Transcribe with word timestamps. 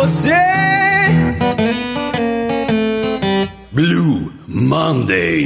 você. 0.00 0.32
Blue 3.72 4.32
Monday. 4.46 5.44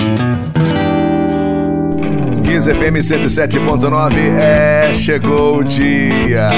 15 2.44 2.74
FM 2.74 2.96
107.9 2.98 4.14
é 4.38 4.92
chegou 4.92 5.60
o 5.60 5.64
dia. 5.64 6.50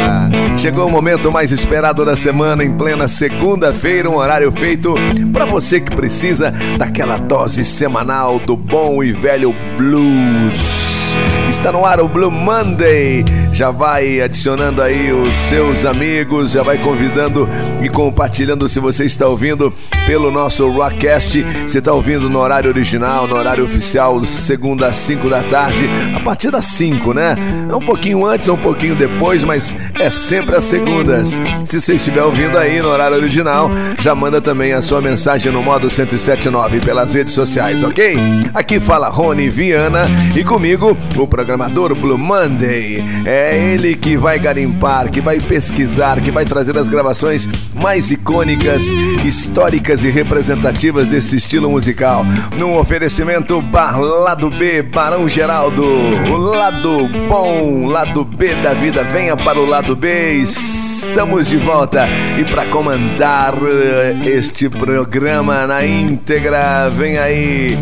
Chegou 0.59 0.89
o 0.89 0.91
momento 0.91 1.31
mais 1.31 1.53
esperado 1.53 2.05
da 2.05 2.17
semana 2.17 2.65
em 2.65 2.77
plena 2.77 3.07
segunda-feira, 3.07 4.11
um 4.11 4.17
horário 4.17 4.51
feito 4.51 4.95
para 5.33 5.45
você 5.45 5.81
que 5.81 5.95
precisa 5.95 6.53
daquela 6.77 7.17
dose 7.17 7.65
semanal 7.65 8.41
do 8.41 8.57
bom 8.57 9.05
e 9.05 9.13
velho 9.13 9.55
blues. 9.79 11.04
Está 11.49 11.71
no 11.71 11.85
ar 11.85 12.01
o 12.01 12.09
Blue 12.09 12.31
Monday. 12.31 13.25
Já 13.53 13.71
vai 13.71 14.21
adicionando 14.21 14.83
aí 14.83 15.13
os 15.13 15.33
seus 15.33 15.85
amigos, 15.85 16.51
já 16.51 16.63
vai 16.63 16.77
convidando 16.79 17.49
e 17.81 17.89
compartilhando 17.89 18.69
se 18.69 18.81
você 18.81 19.05
está 19.05 19.29
ouvindo 19.29 19.73
pelo 20.07 20.31
nosso 20.31 20.69
Rockcast. 20.69 21.45
Você 21.67 21.79
está 21.79 21.93
ouvindo 21.93 22.29
no 22.29 22.41
horário 22.41 22.69
original, 22.69 23.29
no 23.29 23.37
horário 23.37 23.65
oficial, 23.65 24.25
segunda 24.25 24.89
às 24.89 24.97
5 24.97 25.31
da 25.31 25.43
tarde, 25.45 25.89
a 26.15 26.21
partir 26.21 26.51
das 26.51 26.65
5, 26.65 27.15
né? 27.15 27.37
É 27.71 27.75
um 27.75 27.85
pouquinho 27.85 28.27
antes, 28.27 28.49
um 28.49 28.57
pouquinho 28.57 28.97
depois, 28.97 29.45
mas 29.45 29.77
é 29.95 30.11
sempre 30.11 30.57
às 30.57 30.65
segundas. 30.65 31.41
Se 31.65 31.81
você 31.81 31.95
estiver 31.95 32.23
ouvindo 32.23 32.59
aí 32.59 32.83
no 32.83 32.89
horário 32.89 33.17
original, 33.17 33.71
já 33.99 34.15
manda 34.15 34.41
também 34.41 34.73
a 34.73 34.83
sua 34.83 35.01
mensagem 35.01 35.53
no 35.53 35.63
modo 35.63 35.87
1079 35.87 36.81
pelas 36.81 37.15
redes 37.15 37.33
sociais, 37.33 37.85
ok? 37.85 38.19
Aqui 38.53 38.81
fala 38.81 39.09
Rony 39.09 39.49
Viana 39.49 40.07
e 40.37 40.43
comigo 40.43 40.97
o 41.17 41.27
programador 41.27 41.95
Blue 41.95 42.19
Monday. 42.19 43.05
É 43.25 43.73
ele 43.73 43.95
que 43.95 44.17
vai 44.17 44.39
garimpar, 44.39 45.11
que 45.11 45.21
vai 45.21 45.39
pesquisar, 45.41 46.21
que 46.21 46.31
vai 46.31 46.45
trazer 46.45 46.77
as 46.77 46.89
gravações 46.89 47.49
mais 47.75 48.11
icônicas, 48.11 48.85
históricas 49.25 50.05
e 50.05 50.11
representativas 50.11 51.09
desse 51.09 51.37
estilo 51.37 51.71
musical. 51.71 52.25
Num 52.57 52.77
oferecimento 52.77 53.61
Bar 53.61 54.01
Lado 54.01 54.51
B, 54.51 54.83
Barão 54.83 55.29
Geraldo. 55.29 55.85
O 55.85 56.37
lado 56.37 57.09
bom, 57.29 57.87
lado 57.87 58.25
B 58.25 58.55
da 58.57 58.73
vida. 58.75 59.05
Venha 59.05 59.37
para 59.37 59.61
o 59.61 59.67
lado 59.67 59.95
B. 59.97 60.33
Estamos 60.33 61.49
de 61.49 61.57
volta. 61.57 62.09
E 62.39 62.45
para 62.45 62.67
comandar 62.67 63.55
eh, 63.63 64.17
este 64.27 64.69
programa 64.69 65.67
na 65.67 65.85
íntegra, 65.85 66.89
vem 66.89 67.19
aí 67.19 67.77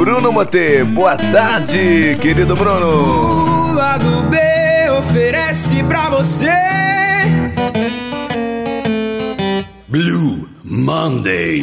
Bruno 0.00 0.32
Moté. 0.32 0.82
Boa 0.82 1.14
tarde, 1.14 2.16
querido 2.22 2.56
Bruno. 2.56 3.68
O 3.68 3.72
lado 3.74 4.22
B 4.30 4.38
oferece 4.98 5.82
pra 5.82 6.08
você. 6.08 6.48
Blue 9.86 10.48
Monday. 10.64 11.60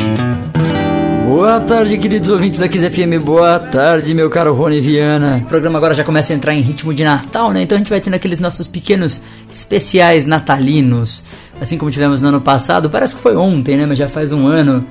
Boa 1.26 1.60
tarde, 1.62 1.98
queridos 1.98 2.30
ouvintes 2.30 2.60
da 2.60 2.68
Kiss 2.68 2.88
FM. 2.88 3.20
Boa 3.26 3.58
tarde, 3.58 4.14
meu 4.14 4.30
caro 4.30 4.54
Rony 4.54 4.82
Viana. 4.82 5.42
O 5.44 5.48
programa 5.48 5.80
agora 5.80 5.96
já 5.96 6.04
começa 6.04 6.32
a 6.32 6.36
entrar 6.36 6.54
em 6.54 6.62
ritmo 6.62 6.94
de 6.94 7.04
Natal, 7.04 7.52
né? 7.52 7.64
Então 7.64 7.76
a 7.76 7.80
gente 7.80 7.90
vai 7.90 8.00
tendo 8.00 8.14
aqueles 8.14 8.40
nossos 8.40 8.68
pequenos 8.68 9.20
especiais 9.50 10.28
natalinos. 10.28 11.24
Assim 11.60 11.76
como 11.76 11.90
tivemos 11.90 12.22
no 12.22 12.28
ano 12.28 12.42
passado. 12.42 12.88
Parece 12.88 13.16
que 13.16 13.22
foi 13.22 13.36
ontem, 13.36 13.76
né? 13.76 13.88
Mas 13.88 13.98
já 13.98 14.08
faz 14.08 14.32
um 14.32 14.46
ano. 14.46 14.86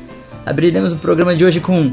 Abriremos 0.45 0.93
o 0.93 0.97
programa 0.97 1.33
de 1.35 1.45
hoje 1.45 1.61
com 1.61 1.93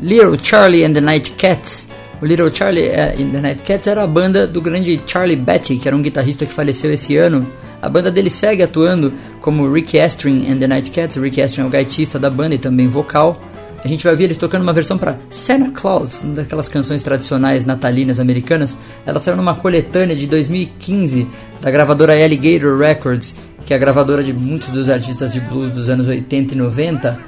Little 0.00 0.38
Charlie 0.40 0.84
and 0.84 0.94
the 0.94 1.00
Night 1.00 1.32
Cats. 1.32 1.88
O 2.22 2.24
Little 2.24 2.54
Charlie 2.54 2.88
and 2.88 3.32
the 3.32 3.40
Night 3.40 3.62
Cats 3.64 3.88
era 3.88 4.04
a 4.04 4.06
banda 4.06 4.46
do 4.46 4.60
grande 4.60 5.00
Charlie 5.04 5.34
Betty, 5.34 5.76
que 5.76 5.88
era 5.88 5.96
um 5.96 6.02
guitarrista 6.02 6.46
que 6.46 6.52
faleceu 6.52 6.92
esse 6.92 7.16
ano. 7.16 7.44
A 7.82 7.88
banda 7.88 8.08
dele 8.08 8.30
segue 8.30 8.62
atuando 8.62 9.12
como 9.40 9.72
Rick 9.72 9.98
Astrin 9.98 10.50
and 10.50 10.58
the 10.58 10.68
Night 10.68 10.90
Cats. 10.92 11.16
Rick 11.16 11.42
Astrin 11.42 11.62
é 11.62 11.66
o 11.66 11.70
gaitista 11.70 12.16
da 12.16 12.30
banda 12.30 12.54
e 12.54 12.58
também 12.58 12.86
vocal. 12.86 13.40
A 13.84 13.88
gente 13.88 14.04
vai 14.04 14.14
ver 14.14 14.24
eles 14.24 14.36
tocando 14.36 14.62
uma 14.62 14.72
versão 14.72 14.96
para 14.96 15.18
Santa 15.30 15.70
Claus, 15.72 16.20
uma 16.22 16.34
daquelas 16.34 16.68
canções 16.68 17.02
tradicionais 17.02 17.64
natalinas 17.64 18.20
americanas. 18.20 18.76
Ela 19.04 19.18
saiu 19.18 19.36
numa 19.36 19.54
coletânea 19.54 20.14
de 20.14 20.26
2015 20.28 21.26
da 21.60 21.70
gravadora 21.72 22.12
Alligator 22.12 22.78
Records, 22.78 23.34
que 23.66 23.72
é 23.72 23.76
a 23.76 23.80
gravadora 23.80 24.22
de 24.22 24.32
muitos 24.32 24.68
dos 24.68 24.88
artistas 24.88 25.32
de 25.32 25.40
blues 25.40 25.72
dos 25.72 25.88
anos 25.88 26.06
80 26.06 26.54
e 26.54 26.56
90. 26.56 27.18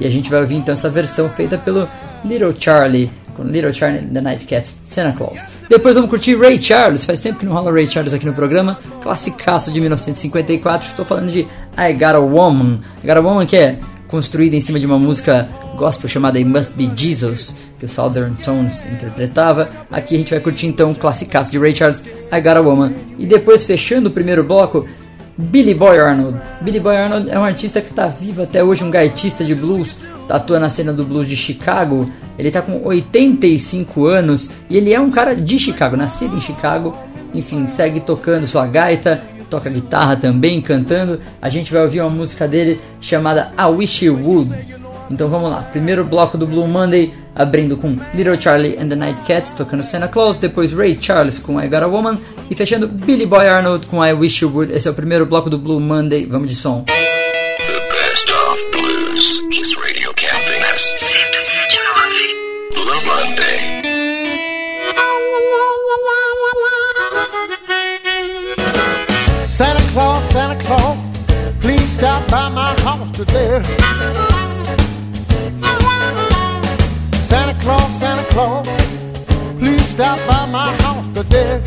E 0.00 0.06
a 0.06 0.10
gente 0.10 0.30
vai 0.30 0.40
ouvir 0.40 0.56
então 0.56 0.72
essa 0.72 0.88
versão 0.88 1.28
feita 1.28 1.58
pelo 1.58 1.86
Little 2.24 2.54
Charlie, 2.58 3.10
com 3.34 3.44
Little 3.44 3.72
Charlie 3.72 4.02
the 4.02 4.20
Night 4.20 4.44
Cats, 4.44 4.76
Santa 4.84 5.12
Claus. 5.12 5.38
Depois 5.68 5.94
vamos 5.94 6.10
curtir 6.10 6.36
Ray 6.36 6.60
Charles, 6.60 7.04
faz 7.04 7.20
tempo 7.20 7.38
que 7.38 7.46
não 7.46 7.52
rola 7.52 7.72
Ray 7.72 7.86
Charles 7.86 8.12
aqui 8.12 8.26
no 8.26 8.34
programa, 8.34 8.78
classicaço 9.02 9.72
de 9.72 9.80
1954, 9.80 10.88
estou 10.88 11.04
falando 11.04 11.30
de 11.30 11.40
I 11.78 11.92
Got 11.94 12.16
a 12.16 12.18
Woman. 12.18 12.80
I 13.02 13.06
Got 13.06 13.16
a 13.16 13.20
Woman 13.20 13.46
que 13.46 13.56
é 13.56 13.78
construída 14.08 14.56
em 14.56 14.60
cima 14.60 14.78
de 14.80 14.86
uma 14.86 14.98
música 14.98 15.48
gospel 15.76 16.08
chamada 16.08 16.38
It 16.38 16.48
Must 16.48 16.72
Be 16.74 16.90
Jesus, 16.94 17.54
que 17.78 17.86
o 17.86 17.88
Southern 17.88 18.34
Tones 18.42 18.84
interpretava. 18.92 19.70
Aqui 19.90 20.16
a 20.16 20.18
gente 20.18 20.30
vai 20.30 20.40
curtir 20.40 20.66
então 20.66 20.90
o 20.90 20.94
classicaço 20.94 21.50
de 21.50 21.58
Ray 21.58 21.74
Charles, 21.74 22.04
I 22.30 22.40
Got 22.40 22.56
a 22.56 22.60
Woman. 22.60 22.92
E 23.18 23.24
depois, 23.24 23.64
fechando 23.64 24.10
o 24.10 24.12
primeiro 24.12 24.44
bloco, 24.44 24.86
Billy 25.38 25.72
Boy 25.72 25.98
Arnold. 25.98 26.38
Billy 26.60 26.80
Boy 26.80 26.96
Arnold 26.96 27.30
é 27.30 27.38
um 27.38 27.44
artista 27.44 27.80
que 27.80 27.90
está 27.90 28.08
vivo 28.08 28.42
até 28.42 28.62
hoje, 28.62 28.84
um 28.84 28.90
gaitista 28.90 29.42
de 29.42 29.54
blues, 29.54 29.96
atua 30.30 30.58
na 30.58 30.68
cena 30.68 30.92
do 30.92 31.04
blues 31.04 31.28
de 31.28 31.36
Chicago. 31.36 32.10
Ele 32.38 32.48
está 32.48 32.62
com 32.62 32.80
85 32.84 34.06
anos 34.06 34.50
e 34.68 34.76
ele 34.76 34.92
é 34.92 35.00
um 35.00 35.10
cara 35.10 35.34
de 35.34 35.58
Chicago, 35.58 35.96
nascido 35.96 36.36
em 36.36 36.40
Chicago. 36.40 36.96
Enfim, 37.34 37.66
segue 37.68 38.00
tocando 38.00 38.46
sua 38.46 38.66
gaita, 38.66 39.22
toca 39.48 39.68
guitarra 39.68 40.16
também, 40.16 40.60
cantando. 40.60 41.20
A 41.42 41.48
gente 41.48 41.72
vai 41.72 41.82
ouvir 41.82 42.00
uma 42.00 42.10
música 42.10 42.48
dele 42.48 42.80
chamada 43.00 43.52
I 43.58 43.64
Wish 43.64 44.04
You 44.04 44.18
Would. 44.22 44.80
Então 45.10 45.28
vamos 45.28 45.50
lá, 45.50 45.60
primeiro 45.62 46.04
bloco 46.04 46.38
do 46.38 46.46
Blue 46.46 46.68
Monday, 46.68 47.12
abrindo 47.34 47.76
com 47.76 47.96
Little 48.14 48.40
Charlie 48.40 48.78
and 48.78 48.88
the 48.88 48.94
Night 48.94 49.20
Cats 49.26 49.54
tocando 49.54 49.82
Santa 49.82 50.06
Claus, 50.06 50.38
depois 50.38 50.72
Ray 50.72 50.96
Charles 51.00 51.40
com 51.40 51.60
I 51.60 51.66
Got 51.66 51.82
a 51.82 51.86
Woman 51.88 52.16
e 52.48 52.54
fechando 52.54 52.86
Billy 52.86 53.26
Boy 53.26 53.48
Arnold 53.48 53.88
com 53.88 54.04
I 54.04 54.12
Wish 54.12 54.44
You 54.44 54.52
Would. 54.54 54.72
Esse 54.72 54.86
é 54.86 54.90
o 54.90 54.94
primeiro 54.94 55.26
bloco 55.26 55.50
do 55.50 55.58
Blue 55.58 55.80
Monday, 55.80 56.26
vamos 56.26 56.48
de 56.48 56.54
som. 56.54 56.84
Santa 70.30 70.62
Claus, 70.64 70.96
please 71.60 71.88
stop 71.90 72.28
by 72.30 72.48
my 72.50 72.72
house 72.82 73.10
today. 73.10 73.60
Santa 77.24 77.54
Claus, 77.60 77.98
Santa 77.98 78.24
Claus, 78.30 78.64
please 79.58 79.84
stop 79.84 80.18
by 80.28 80.46
my 80.46 80.72
house 80.82 81.06
today. 81.14 81.60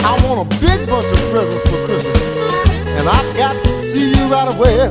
I 0.00 0.18
want 0.24 0.40
a 0.40 0.58
big 0.58 0.88
bunch 0.88 1.04
of 1.04 1.18
presents 1.30 1.70
for 1.70 1.84
Christmas, 1.84 2.22
and 2.96 3.06
I've 3.06 3.36
got 3.36 3.52
to 3.62 3.68
see 3.92 4.08
you 4.08 4.26
right 4.32 4.48
away. 4.48 4.88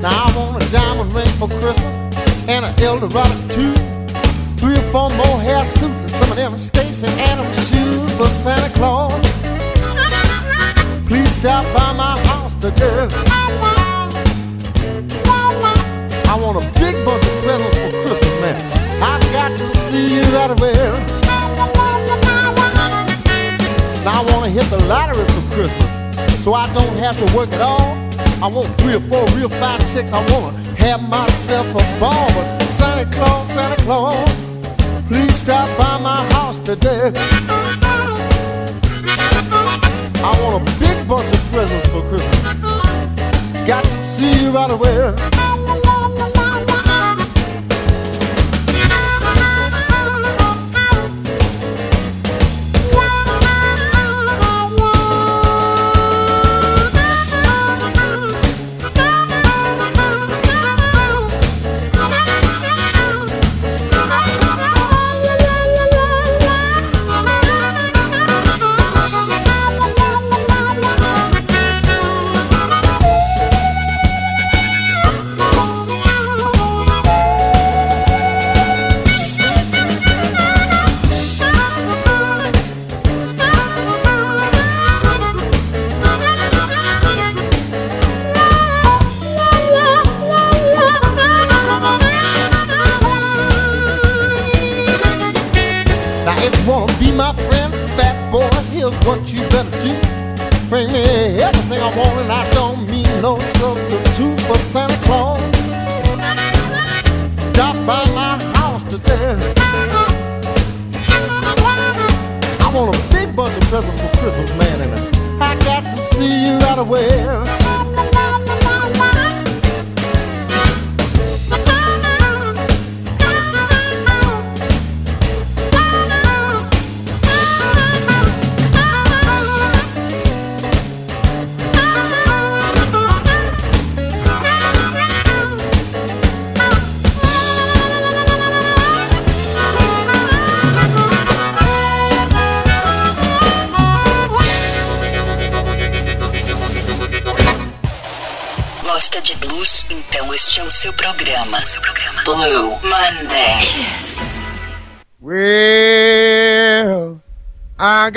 Now 0.00 0.26
I 0.26 0.32
want 0.36 0.62
a 0.62 0.70
diamond 0.70 1.12
ring 1.12 1.26
for 1.40 1.48
Christmas, 1.48 2.16
and 2.46 2.64
an 2.64 2.80
Eldorado 2.80 3.34
too. 3.48 3.74
Three 4.58 4.76
or 4.76 4.92
four 4.92 5.10
more 5.10 5.40
hair 5.40 5.64
suits 5.66 6.03
some 6.24 6.32
of 6.32 6.36
them 6.36 6.56
Stacy 6.58 7.06
Adams 7.06 7.68
shoes 7.68 8.14
for 8.14 8.26
Santa 8.26 8.72
Claus. 8.74 9.12
Please 11.06 11.30
stop 11.30 11.64
by 11.76 11.92
my 11.92 12.18
house 12.28 12.54
today. 12.56 13.08
I 16.26 16.38
want 16.40 16.56
a 16.56 16.66
big 16.80 17.04
bunch 17.04 17.24
of 17.24 17.42
presents 17.42 17.78
for 17.78 17.90
Christmas, 18.02 18.40
man. 18.40 18.56
I've 19.02 19.32
got 19.32 19.56
to 19.58 19.76
see 19.88 20.16
you 20.16 20.22
right 20.36 20.50
away. 20.50 20.72
Now 24.04 24.20
I 24.20 24.24
want 24.32 24.44
to 24.44 24.50
hit 24.50 24.64
the 24.70 24.84
lottery 24.86 25.26
for 25.26 25.54
Christmas, 25.54 26.44
so 26.44 26.54
I 26.54 26.72
don't 26.72 26.96
have 26.96 27.16
to 27.18 27.36
work 27.36 27.52
at 27.52 27.60
all. 27.60 27.96
I 28.42 28.46
want 28.48 28.68
three 28.78 28.94
or 28.94 29.00
four 29.00 29.24
real 29.36 29.48
fine 29.48 29.80
chicks. 29.92 30.12
I 30.12 30.24
want 30.32 30.64
to 30.64 30.70
have 30.84 31.06
myself 31.08 31.66
a 31.66 32.00
ball. 32.00 32.28
But 32.34 32.62
Santa 32.78 33.10
Claus, 33.14 33.48
Santa 33.48 33.82
Claus, 33.82 34.43
please 35.08 35.34
stop 35.34 35.68
by 35.78 35.98
my 36.00 36.24
house 36.34 36.58
today. 36.60 37.12
I 40.26 40.40
want 40.42 40.68
a 40.68 40.78
big 40.78 41.08
bunch 41.08 41.32
of 41.32 41.40
presents 41.52 41.88
for 41.88 42.02
Christmas. 42.08 42.54
Got 43.66 43.84
to 43.84 44.06
see 44.06 44.44
you 44.44 44.50
right 44.50 44.70
away. 44.70 45.33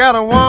marijuana. 0.07 0.46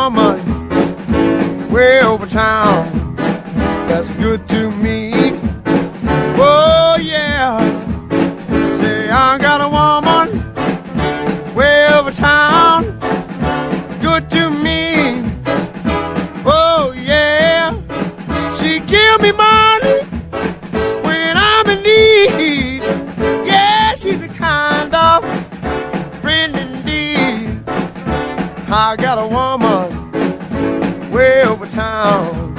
I 28.71 28.97
got 28.97 29.17
a 29.19 29.27
woman 29.27 31.11
way 31.11 31.43
over 31.43 31.67
town 31.67 32.55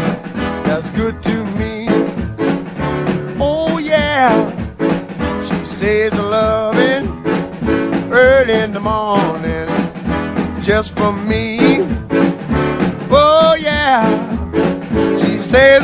that's 0.65 0.89
good 0.91 1.21
to 1.21 1.45
me. 1.59 1.85
Oh, 3.39 3.77
yeah. 3.77 4.49
She 5.43 5.65
says 5.65 6.13
loving 6.13 7.07
early 8.11 8.53
in 8.55 8.71
the 8.71 8.79
morning 8.79 9.67
just 10.63 10.95
for 10.95 11.13
me. 11.13 11.59
Oh, 13.11 13.55
yeah. 13.59 14.01
She 15.19 15.43
says 15.43 15.83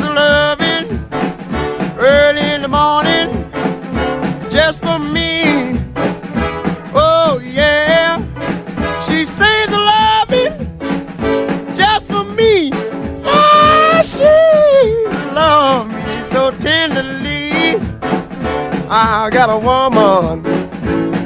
got 19.36 19.50
a 19.50 19.58
woman 19.58 20.42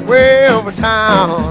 way 0.05 0.45
over 0.49 0.69
town. 0.73 1.50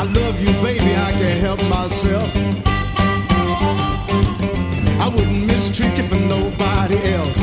I 0.00 0.04
love 0.04 0.40
you, 0.40 0.50
baby, 0.62 0.94
I 0.96 1.12
can't 1.12 1.40
help 1.40 1.62
myself. 1.64 2.34
I 4.98 5.12
wouldn't 5.14 5.46
mistreat 5.46 5.98
you 5.98 6.04
for 6.04 6.14
nobody 6.14 6.96
else. 7.12 7.39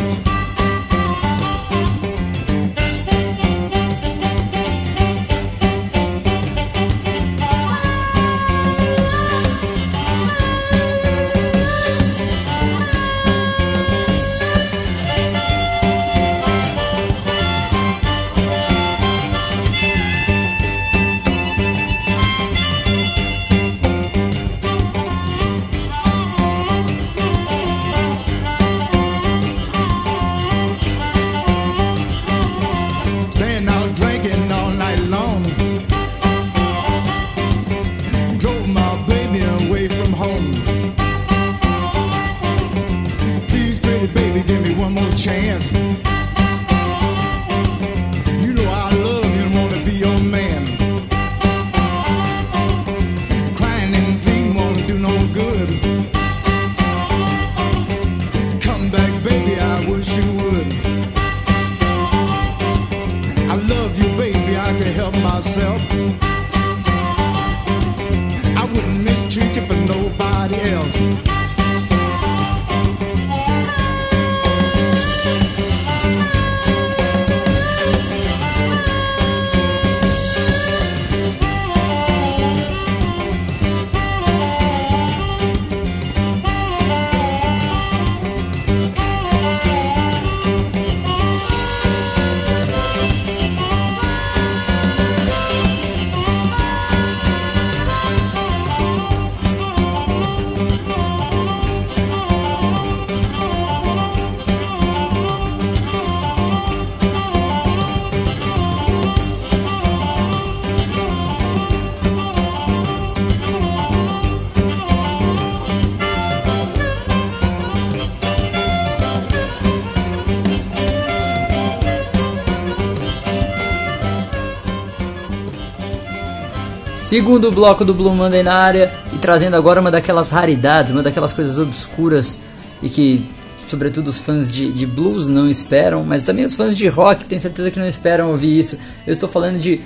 Segundo 127.08 127.50
bloco 127.54 127.86
do 127.86 127.94
Blue 127.94 128.14
Monday 128.14 128.44
na 128.44 128.54
área 128.54 128.92
e 129.14 129.18
trazendo 129.18 129.56
agora 129.56 129.80
uma 129.80 129.90
daquelas 129.90 130.30
raridades, 130.30 130.92
uma 130.92 131.02
daquelas 131.02 131.32
coisas 131.32 131.58
obscuras 131.58 132.38
e 132.84 132.90
que, 132.90 133.26
sobretudo, 133.70 134.10
os 134.10 134.20
fãs 134.20 134.52
de, 134.52 134.74
de 134.74 134.86
blues 134.86 135.30
não 135.30 135.50
esperam, 135.50 136.04
mas 136.04 136.26
também 136.26 136.44
os 136.44 136.54
fãs 136.54 136.76
de 136.76 136.86
rock 136.90 137.26
tenho 137.26 137.40
certeza 137.40 137.72
que 137.72 137.80
não 137.80 137.88
esperam 137.88 138.32
ouvir 138.32 138.60
isso. 138.60 138.78
Eu 139.08 139.14
estou 139.14 139.30
falando 139.30 139.58
de 139.58 139.80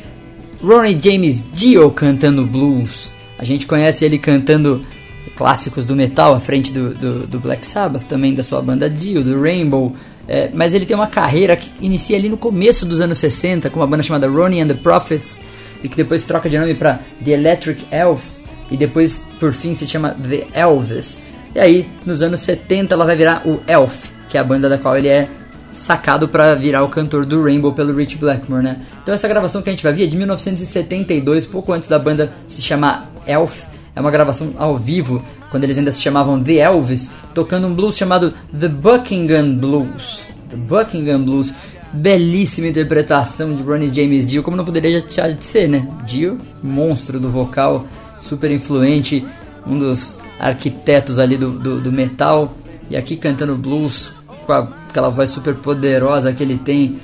Ronnie 0.63 0.99
James 0.99 1.45
Dio 1.53 1.91
cantando 1.91 2.43
blues. 2.43 3.13
A 3.37 3.45
gente 3.45 3.67
conhece 3.67 4.03
ele 4.03 4.17
cantando 4.17 4.83
clássicos 5.35 5.85
do 5.85 5.95
metal 5.95 6.33
à 6.33 6.39
frente 6.39 6.71
do, 6.71 6.95
do, 6.95 7.27
do 7.27 7.39
Black 7.39 7.67
Sabbath, 7.67 8.01
também 8.05 8.33
da 8.33 8.41
sua 8.41 8.63
banda 8.63 8.89
Dio, 8.89 9.23
do 9.23 9.39
Rainbow. 9.39 9.95
É, 10.27 10.49
mas 10.55 10.73
ele 10.73 10.87
tem 10.87 10.95
uma 10.95 11.05
carreira 11.05 11.55
que 11.55 11.69
inicia 11.79 12.17
ali 12.17 12.29
no 12.29 12.37
começo 12.37 12.83
dos 12.83 12.99
anos 12.99 13.19
60 13.19 13.69
com 13.69 13.79
uma 13.79 13.85
banda 13.85 14.01
chamada 14.01 14.27
Ronnie 14.27 14.59
and 14.59 14.69
the 14.69 14.73
Prophets 14.73 15.39
e 15.83 15.89
que 15.89 15.95
depois 15.95 16.25
troca 16.25 16.49
de 16.49 16.57
nome 16.57 16.75
para 16.75 16.99
The 17.23 17.31
Electric 17.31 17.85
Elves 17.91 18.41
e 18.69 18.77
depois 18.77 19.21
por 19.39 19.53
fim 19.53 19.75
se 19.75 19.85
chama 19.85 20.11
The 20.11 20.47
Elvis. 20.53 21.19
E 21.53 21.59
aí 21.59 21.87
nos 22.05 22.21
anos 22.21 22.41
70 22.41 22.95
ela 22.95 23.05
vai 23.05 23.15
virar 23.15 23.45
o 23.45 23.61
Elf, 23.67 24.09
que 24.29 24.37
é 24.37 24.41
a 24.41 24.43
banda 24.43 24.69
da 24.69 24.77
qual 24.77 24.97
ele 24.97 25.09
é 25.09 25.27
sacado 25.73 26.27
para 26.27 26.55
virar 26.55 26.83
o 26.83 26.89
cantor 26.89 27.25
do 27.25 27.43
Rainbow 27.43 27.73
pelo 27.73 27.93
Rich 27.95 28.17
Blackmore, 28.17 28.63
né? 28.63 28.81
Então 29.01 29.13
essa 29.13 29.27
gravação 29.27 29.61
que 29.61 29.69
a 29.69 29.73
gente 29.73 29.83
vai 29.83 29.93
ver 29.93 30.03
é 30.03 30.07
de 30.07 30.17
1972, 30.17 31.45
pouco 31.45 31.71
antes 31.73 31.87
da 31.87 31.97
banda 31.97 32.31
se 32.47 32.61
chamar 32.61 33.09
Elf. 33.25 33.63
É 33.95 33.99
uma 33.99 34.11
gravação 34.11 34.53
ao 34.57 34.77
vivo, 34.77 35.23
quando 35.49 35.65
eles 35.65 35.77
ainda 35.77 35.91
se 35.91 36.01
chamavam 36.01 36.41
The 36.41 36.53
Elvis, 36.53 37.11
tocando 37.33 37.67
um 37.67 37.73
blues 37.73 37.97
chamado 37.97 38.33
The 38.57 38.69
Buckingham 38.69 39.55
Blues. 39.55 40.27
The 40.49 40.55
Buckingham 40.55 41.23
Blues. 41.23 41.53
Belíssima 41.93 42.67
interpretação 42.67 43.53
de 43.55 43.61
Ronnie 43.63 43.93
James 43.93 44.29
Dio, 44.29 44.43
como 44.43 44.55
não 44.55 44.65
poderia 44.65 45.01
deixar 45.01 45.31
de 45.31 45.43
ser, 45.43 45.67
né? 45.67 45.87
Dio, 46.05 46.37
monstro 46.63 47.19
do 47.19 47.29
vocal, 47.29 47.85
super 48.17 48.49
influente, 48.49 49.25
um 49.67 49.77
dos 49.77 50.19
arquitetos 50.39 51.19
ali 51.19 51.37
do, 51.37 51.51
do, 51.51 51.81
do 51.81 51.91
metal, 51.91 52.55
e 52.89 52.95
aqui 52.95 53.15
cantando 53.15 53.55
blues 53.55 54.13
com 54.45 54.53
a, 54.53 54.67
aquela 54.89 55.09
voz 55.09 55.29
super 55.29 55.55
poderosa 55.55 56.33
que 56.33 56.43
ele 56.43 56.57
tem, 56.57 56.99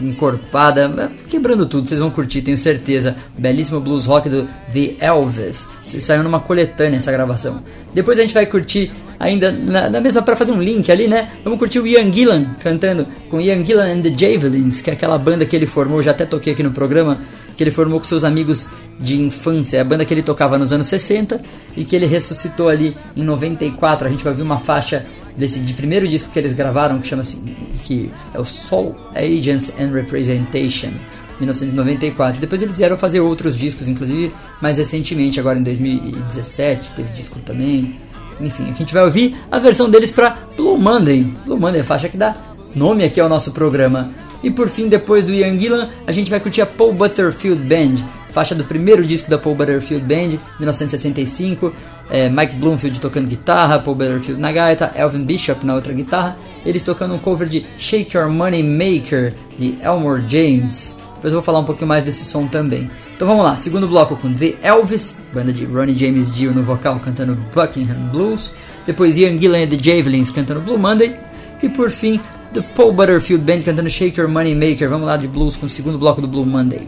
encorpada, 0.00 1.10
quebrando 1.28 1.66
tudo, 1.66 1.88
vocês 1.88 2.00
vão 2.00 2.10
curtir, 2.10 2.42
tenho 2.42 2.58
certeza. 2.58 3.16
Belíssimo 3.36 3.80
blues 3.80 4.06
rock 4.06 4.28
do 4.28 4.48
The 4.72 4.96
Elvis. 5.00 5.68
Saiu 5.82 6.22
numa 6.22 6.40
coletânea 6.40 6.98
essa 6.98 7.12
gravação. 7.12 7.62
Depois 7.94 8.18
a 8.18 8.22
gente 8.22 8.34
vai 8.34 8.46
curtir 8.46 8.90
ainda 9.18 9.50
na, 9.50 9.90
na 9.90 10.00
mesma 10.00 10.22
para 10.22 10.36
fazer 10.36 10.52
um 10.52 10.62
link 10.62 10.90
ali, 10.90 11.08
né? 11.08 11.30
Vamos 11.42 11.58
curtir 11.58 11.80
o 11.80 11.86
Ian 11.86 12.12
Gillan 12.12 12.44
cantando 12.60 13.06
com 13.30 13.40
Ian 13.40 13.64
Gillan 13.64 13.92
and 13.92 14.02
the 14.02 14.10
Javelins, 14.16 14.80
que 14.80 14.90
é 14.90 14.92
aquela 14.92 15.18
banda 15.18 15.44
que 15.44 15.54
ele 15.54 15.66
formou, 15.66 16.02
já 16.02 16.10
até 16.10 16.24
toquei 16.24 16.52
aqui 16.52 16.62
no 16.62 16.70
programa, 16.70 17.18
que 17.56 17.62
ele 17.62 17.70
formou 17.70 17.98
com 17.98 18.06
seus 18.06 18.24
amigos 18.24 18.68
de 19.00 19.20
infância, 19.20 19.78
é 19.78 19.80
a 19.80 19.84
banda 19.84 20.04
que 20.04 20.12
ele 20.12 20.22
tocava 20.22 20.58
nos 20.58 20.72
anos 20.72 20.86
60 20.86 21.40
e 21.76 21.84
que 21.84 21.96
ele 21.96 22.06
ressuscitou 22.06 22.68
ali 22.68 22.96
em 23.16 23.22
94. 23.22 24.06
A 24.06 24.10
gente 24.10 24.24
vai 24.24 24.34
ver 24.34 24.42
uma 24.42 24.58
faixa 24.58 25.04
desse 25.36 25.58
de 25.60 25.74
primeiro 25.74 26.08
disco 26.08 26.30
que 26.30 26.38
eles 26.38 26.54
gravaram 26.54 26.98
que 26.98 27.08
chama 27.08 27.22
assim 27.22 27.56
que 27.84 28.10
é 28.32 28.38
o 28.38 28.44
Soul 28.44 28.96
Agents 29.14 29.72
and 29.78 29.92
Representation 29.92 30.90
1994 31.38 32.40
depois 32.40 32.62
eles 32.62 32.78
vieram 32.78 32.96
fazer 32.96 33.20
outros 33.20 33.56
discos 33.56 33.86
inclusive 33.88 34.32
mais 34.62 34.78
recentemente 34.78 35.38
agora 35.38 35.58
em 35.58 35.62
2017 35.62 36.92
teve 36.92 37.12
disco 37.12 37.38
também 37.40 37.96
enfim 38.40 38.70
a 38.70 38.72
gente 38.72 38.92
vai 38.92 39.04
ouvir 39.04 39.36
a 39.50 39.58
versão 39.58 39.88
deles 39.90 40.10
para 40.10 40.36
Blue 40.56 40.78
Monday 40.78 41.22
Blue 41.44 41.58
Monday 41.58 41.82
faixa 41.82 42.08
que 42.08 42.16
dá 42.16 42.34
nome 42.74 43.04
aqui 43.04 43.20
ao 43.20 43.28
nosso 43.28 43.52
programa 43.52 44.10
e 44.42 44.50
por 44.50 44.68
fim 44.68 44.88
depois 44.88 45.24
do 45.24 45.32
Ian 45.32 45.58
Gillan 45.58 45.88
a 46.06 46.12
gente 46.12 46.30
vai 46.30 46.40
curtir 46.40 46.62
a 46.62 46.66
Paul 46.66 46.92
Butterfield 46.92 47.62
Band 47.62 48.04
faixa 48.30 48.54
do 48.54 48.64
primeiro 48.64 49.04
disco 49.04 49.30
da 49.30 49.38
Paul 49.38 49.54
Butterfield 49.54 50.04
Band 50.04 50.38
1965 50.58 51.72
é, 52.10 52.28
Mike 52.28 52.54
Bloomfield 52.56 53.00
tocando 53.00 53.26
guitarra, 53.26 53.78
Paul 53.78 53.96
Butterfield 53.96 54.40
na 54.40 54.52
gaita, 54.52 54.92
Elvin 54.94 55.24
Bishop 55.24 55.64
na 55.66 55.74
outra 55.74 55.92
guitarra, 55.92 56.36
eles 56.64 56.82
tocando 56.82 57.14
um 57.14 57.18
cover 57.18 57.48
de 57.48 57.64
Shake 57.78 58.16
Your 58.16 58.30
Money 58.30 58.62
Maker 58.62 59.34
de 59.58 59.76
Elmore 59.82 60.22
James. 60.28 60.96
Depois 61.16 61.32
eu 61.32 61.38
vou 61.38 61.42
falar 61.42 61.60
um 61.60 61.64
pouquinho 61.64 61.88
mais 61.88 62.04
desse 62.04 62.24
som 62.24 62.46
também. 62.46 62.90
Então 63.16 63.26
vamos 63.26 63.46
lá, 63.46 63.56
segundo 63.56 63.88
bloco 63.88 64.14
com 64.14 64.30
The 64.30 64.56
Elvis, 64.62 65.16
banda 65.32 65.50
de 65.50 65.64
Ronnie 65.64 65.98
James 65.98 66.30
Dio 66.30 66.52
no 66.52 66.62
vocal 66.62 67.00
cantando 67.00 67.34
Buckingham 67.54 67.96
Blues, 68.12 68.52
depois 68.84 69.16
Ian 69.16 69.38
Gillan 69.38 69.62
e 69.62 69.66
The 69.66 69.78
Javelins 69.82 70.30
cantando 70.30 70.60
Blue 70.60 70.78
Monday, 70.78 71.16
e 71.62 71.68
por 71.70 71.90
fim 71.90 72.20
The 72.52 72.60
Paul 72.60 72.92
Butterfield 72.92 73.42
Band 73.42 73.62
cantando 73.62 73.88
Shake 73.88 74.20
Your 74.20 74.28
Money 74.28 74.54
Maker. 74.54 74.90
Vamos 74.90 75.06
lá 75.06 75.16
de 75.16 75.26
blues 75.26 75.56
com 75.56 75.64
o 75.64 75.68
segundo 75.68 75.98
bloco 75.98 76.20
do 76.20 76.28
Blue 76.28 76.44
Monday. 76.44 76.86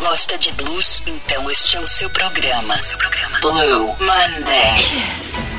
Gosta 0.00 0.38
de 0.38 0.50
blues? 0.54 1.02
Então 1.06 1.50
este 1.50 1.76
é 1.76 1.80
o 1.80 1.86
seu 1.86 2.08
programa. 2.08 2.82
Seu 2.82 2.96
programa. 2.96 3.38
Blue 3.40 3.94
Monday. 4.00 5.57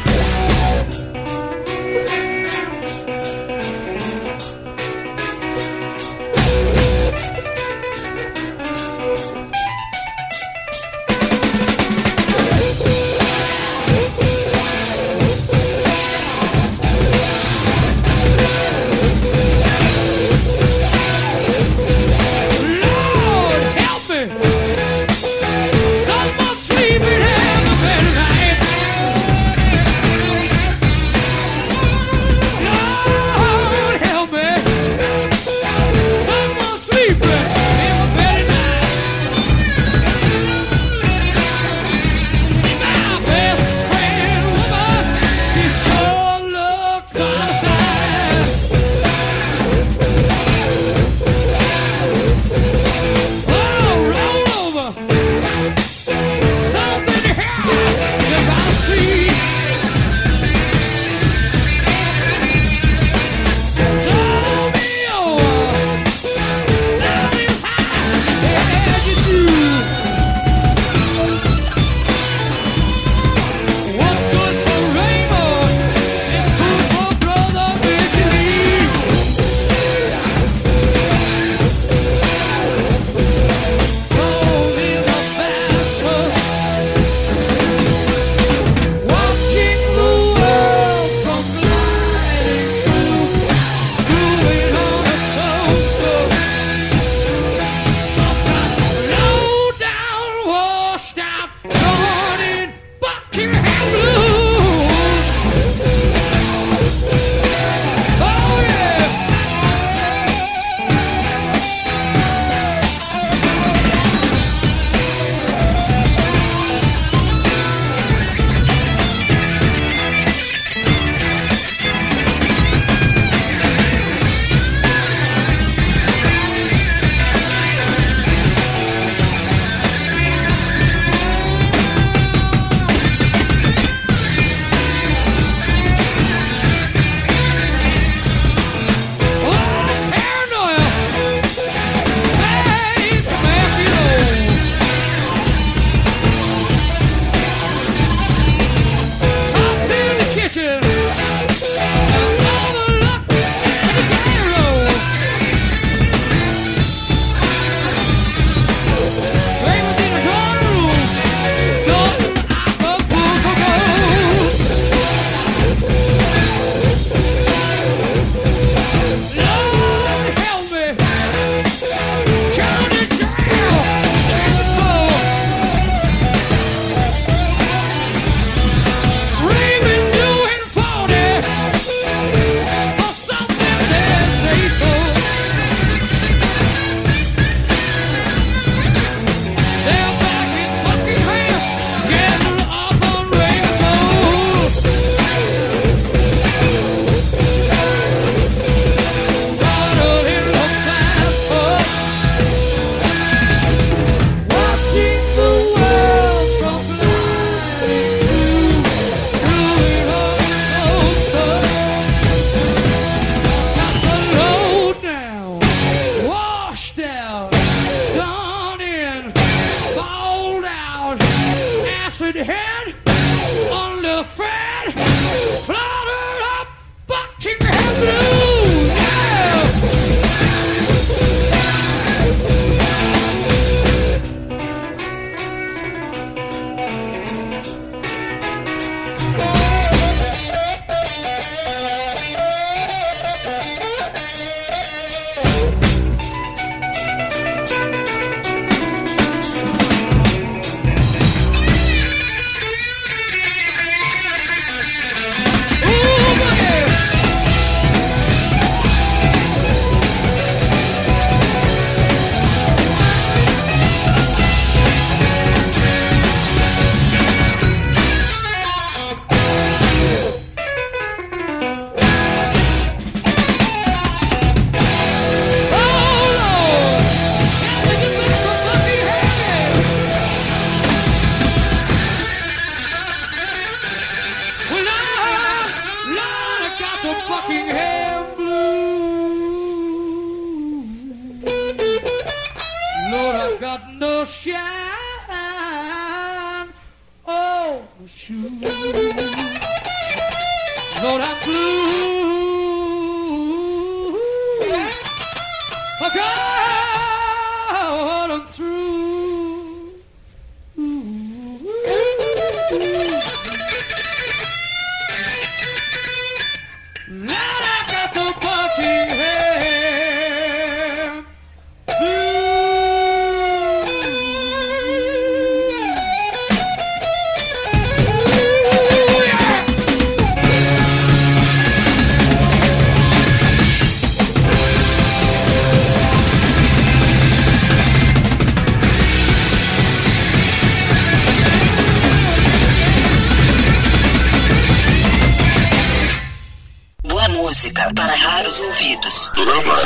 música 347.89 347.93
para 347.95 348.15
raros 348.15 348.59
ouvidos. 348.61 349.31
Drama 349.35 349.79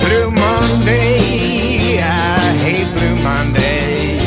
Blue 0.00 0.30
Monday, 0.30 1.98
I 1.98 2.56
hate 2.62 2.86
Blue 2.94 3.16
Monday. 3.22 4.18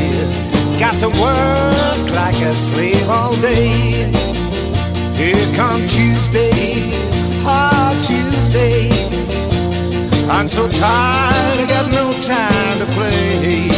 Got 0.80 1.00
to 1.00 1.10
work 1.10 2.12
like 2.12 2.38
a 2.46 2.56
slave 2.56 3.10
all 3.10 3.36
day. 3.38 4.12
Here 5.16 5.56
come 5.56 5.88
Tuesday, 5.88 6.90
hard 7.44 7.98
Tuesday. 8.04 8.90
I'm 10.30 10.50
so 10.50 10.68
tired, 10.70 11.60
I 11.60 11.66
got 11.68 11.92
no 11.92 12.14
time 12.22 12.80
to 12.80 12.86
play. 12.94 13.70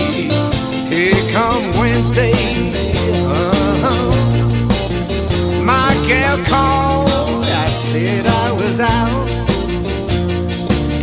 Here 0.89 1.31
come 1.31 1.71
Wednesday. 1.77 2.74
called. 6.55 7.45
I 7.65 7.69
said 7.89 8.25
I 8.43 8.47
was 8.59 8.77
out. 8.79 9.27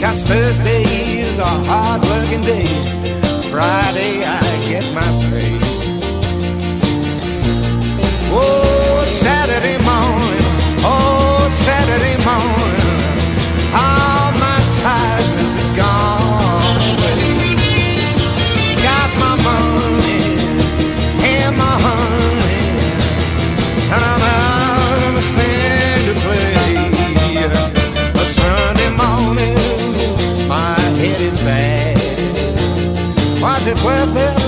Cause 0.01 0.21
Thursday 0.31 0.85
is 1.29 1.39
a 1.39 1.55
hard 1.69 2.01
working 2.11 2.43
day. 2.53 2.69
Friday 3.53 4.13
I 4.25 4.43
get 4.71 4.85
my 4.99 5.11
pay. 5.31 5.55
Oh, 8.35 9.05
Saturday 9.25 9.79
morning. 9.91 10.47
Oh, 10.85 11.41
Saturday 11.67 12.17
morning. 12.25 12.62
where 33.85 34.07
there's 34.07 34.42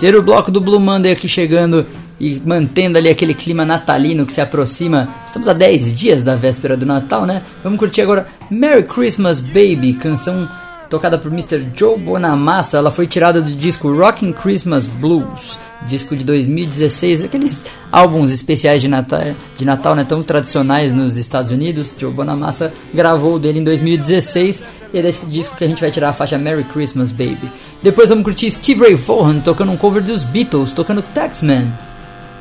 Terceiro 0.00 0.22
bloco 0.22 0.50
do 0.50 0.62
Blue 0.62 0.80
Monday 0.80 1.12
aqui 1.12 1.28
chegando 1.28 1.84
e 2.18 2.40
mantendo 2.42 2.96
ali 2.96 3.10
aquele 3.10 3.34
clima 3.34 3.66
natalino 3.66 4.24
que 4.24 4.32
se 4.32 4.40
aproxima. 4.40 5.10
Estamos 5.26 5.46
a 5.46 5.52
10 5.52 5.92
dias 5.92 6.22
da 6.22 6.34
véspera 6.34 6.74
do 6.74 6.86
Natal, 6.86 7.26
né? 7.26 7.42
Vamos 7.62 7.78
curtir 7.78 8.00
agora 8.00 8.26
Merry 8.50 8.84
Christmas 8.84 9.40
Baby, 9.40 9.92
canção 9.92 10.48
tocada 10.88 11.18
por 11.18 11.30
Mr. 11.30 11.66
Joe 11.76 11.98
Bonamassa. 11.98 12.78
Ela 12.78 12.90
foi 12.90 13.06
tirada 13.06 13.42
do 13.42 13.52
disco 13.52 13.94
Rockin' 13.94 14.32
Christmas 14.32 14.86
Blues, 14.86 15.58
disco 15.86 16.16
de 16.16 16.24
2016, 16.24 17.24
aqueles 17.24 17.66
álbuns 17.92 18.32
especiais 18.32 18.80
de 18.80 18.88
Natal, 18.88 19.20
de 19.58 19.66
Natal 19.66 19.94
né, 19.94 20.02
tão 20.08 20.22
tradicionais 20.22 20.94
nos 20.94 21.18
Estados 21.18 21.50
Unidos. 21.50 21.94
Joe 21.98 22.10
Bonamassa 22.10 22.72
gravou 22.94 23.38
dele 23.38 23.58
em 23.58 23.64
2016 23.64 24.79
e 24.92 24.98
é 24.98 25.02
desse 25.02 25.26
disco 25.26 25.56
que 25.56 25.64
a 25.64 25.68
gente 25.68 25.80
vai 25.80 25.90
tirar 25.90 26.10
a 26.10 26.12
faixa 26.12 26.38
Merry 26.38 26.64
Christmas 26.64 27.10
Baby. 27.10 27.50
Depois 27.82 28.08
vamos 28.08 28.24
curtir 28.24 28.50
Steve 28.50 28.80
Ray 28.80 28.94
Vaughan 28.94 29.40
tocando 29.40 29.72
um 29.72 29.76
cover 29.76 30.02
dos 30.02 30.24
Beatles, 30.24 30.72
tocando 30.72 31.02
Taxman. 31.02 31.72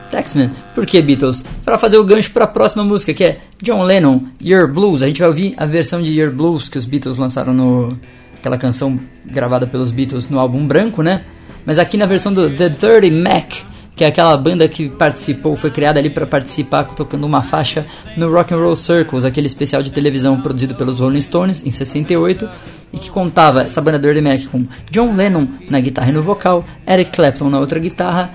Taxman, 0.09 0.51
por 0.73 0.85
que 0.85 1.01
Beatles? 1.01 1.45
Para 1.63 1.77
fazer 1.77 1.97
o 1.97 2.03
gancho 2.03 2.31
para 2.31 2.45
a 2.45 2.47
próxima 2.47 2.83
música 2.83 3.13
que 3.13 3.23
é 3.23 3.39
John 3.61 3.83
Lennon, 3.83 4.23
Year 4.43 4.67
Blues. 4.67 5.03
A 5.03 5.07
gente 5.07 5.19
vai 5.19 5.29
ouvir 5.29 5.53
a 5.57 5.65
versão 5.65 6.01
de 6.01 6.11
Year 6.11 6.31
Blues 6.31 6.67
que 6.67 6.77
os 6.77 6.85
Beatles 6.85 7.17
lançaram 7.17 7.53
no 7.53 7.97
aquela 8.35 8.57
canção 8.57 8.99
gravada 9.25 9.67
pelos 9.67 9.91
Beatles 9.91 10.29
no 10.29 10.39
álbum 10.39 10.65
branco, 10.65 11.03
né? 11.03 11.23
Mas 11.65 11.77
aqui 11.77 11.97
na 11.97 12.05
versão 12.05 12.33
do 12.33 12.49
The 12.49 12.69
Dirty 12.69 13.11
Mac, 13.11 13.53
que 13.99 14.05
é 14.05 14.07
aquela 14.07 14.37
banda 14.37 14.65
que 14.65 14.87
participou, 14.87 15.57
foi 15.57 15.69
criada 15.69 15.99
ali 15.99 16.09
para 16.09 16.25
participar 16.25 16.85
tocando 16.85 17.25
uma 17.25 17.41
faixa 17.41 17.85
no 18.15 18.31
Rock 18.31 18.53
and 18.53 18.57
Roll 18.57 18.77
Circles, 18.77 19.25
aquele 19.25 19.47
especial 19.47 19.83
de 19.83 19.91
televisão 19.91 20.39
produzido 20.39 20.73
pelos 20.73 21.01
Rolling 21.01 21.19
Stones 21.19 21.61
em 21.65 21.69
68 21.69 22.49
e 22.93 22.97
que 22.97 23.11
contava 23.11 23.63
essa 23.63 23.81
banda 23.81 23.99
Dirty 23.99 24.21
Mac 24.21 24.45
com 24.49 24.65
John 24.89 25.13
Lennon 25.17 25.45
na 25.69 25.81
guitarra 25.81 26.11
e 26.11 26.13
no 26.13 26.21
vocal, 26.21 26.65
Eric 26.87 27.11
Clapton 27.11 27.49
na 27.49 27.59
outra 27.59 27.77
guitarra, 27.77 28.31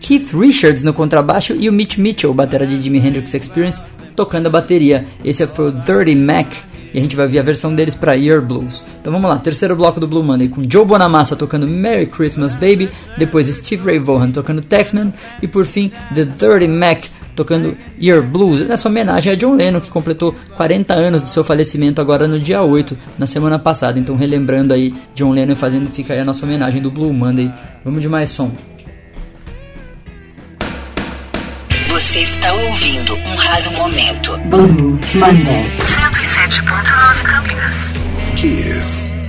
Keith 0.00 0.34
Richards 0.34 0.82
no 0.82 0.92
contrabaixo 0.92 1.56
e 1.58 1.70
o 1.70 1.72
Mitch 1.72 1.96
Mitchell, 1.96 2.34
batera 2.34 2.66
de 2.66 2.82
Jimi 2.82 2.98
Hendrix 2.98 3.32
Experience, 3.32 3.82
tocando 4.14 4.48
a 4.48 4.50
bateria. 4.50 5.06
Esse 5.24 5.46
foi 5.46 5.68
o 5.68 5.72
Dirty 5.72 6.14
Mac 6.14 6.52
e 6.92 6.98
a 6.98 7.00
gente 7.00 7.16
vai 7.16 7.26
ver 7.26 7.38
a 7.38 7.42
versão 7.42 7.74
deles 7.74 7.94
para 7.94 8.14
Year 8.14 8.42
Blues. 8.42 8.84
Então 9.00 9.12
vamos 9.12 9.28
lá, 9.28 9.38
terceiro 9.38 9.76
bloco 9.76 10.00
do 10.00 10.08
Blue 10.08 10.22
Monday 10.22 10.48
com 10.48 10.62
Joe 10.68 10.84
Bonamassa 10.84 11.36
tocando 11.36 11.66
Merry 11.66 12.06
Christmas 12.06 12.54
Baby, 12.54 12.90
depois 13.16 13.48
Steve 13.48 13.84
Ray 13.84 13.98
Vaughan 13.98 14.30
tocando 14.30 14.62
Taxman 14.62 15.12
e 15.42 15.48
por 15.48 15.64
fim 15.64 15.92
The 16.14 16.24
Dirty 16.24 16.68
Mac 16.68 17.04
tocando 17.34 17.76
Year 18.00 18.22
Blues, 18.22 18.60
nessa 18.62 18.88
homenagem 18.88 19.32
a 19.32 19.36
John 19.36 19.54
Lennon 19.54 19.80
que 19.80 19.90
completou 19.90 20.34
40 20.56 20.92
anos 20.94 21.22
do 21.22 21.28
seu 21.28 21.42
falecimento 21.42 22.00
agora 22.00 22.28
no 22.28 22.38
dia 22.38 22.62
8, 22.62 22.96
na 23.18 23.26
semana 23.26 23.58
passada. 23.58 23.98
Então 23.98 24.16
relembrando 24.16 24.74
aí 24.74 24.94
John 25.14 25.32
Lennon 25.32 25.52
e 25.52 25.56
fazendo 25.56 25.90
fica 25.90 26.12
aí 26.12 26.20
a 26.20 26.24
nossa 26.24 26.44
homenagem 26.44 26.82
do 26.82 26.90
Blue 26.90 27.12
Monday. 27.12 27.52
Vamos 27.84 28.02
de 28.02 28.08
mais 28.08 28.30
som. 28.30 28.50
Você 31.88 32.20
está 32.20 32.52
ouvindo 32.52 33.14
um 33.14 33.34
raro 33.36 33.72
momento. 33.72 34.38
Blue 34.48 34.98
Monday. 35.14 36.19
107.9 36.50 37.22
Campinas. 37.26 37.92
Kiss. 38.34 39.19